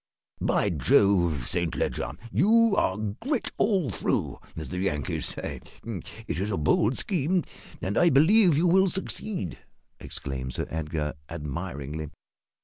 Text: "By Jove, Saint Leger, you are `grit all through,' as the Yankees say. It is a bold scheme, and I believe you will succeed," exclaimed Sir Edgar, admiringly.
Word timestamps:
"By 0.41 0.71
Jove, 0.71 1.45
Saint 1.47 1.75
Leger, 1.75 2.13
you 2.31 2.73
are 2.75 2.97
`grit 2.97 3.51
all 3.59 3.91
through,' 3.91 4.39
as 4.55 4.69
the 4.69 4.79
Yankees 4.79 5.27
say. 5.27 5.61
It 5.85 6.39
is 6.39 6.49
a 6.49 6.57
bold 6.57 6.97
scheme, 6.97 7.43
and 7.83 7.95
I 7.99 8.09
believe 8.09 8.57
you 8.57 8.65
will 8.65 8.87
succeed," 8.87 9.59
exclaimed 9.99 10.55
Sir 10.55 10.65
Edgar, 10.71 11.13
admiringly. 11.29 12.09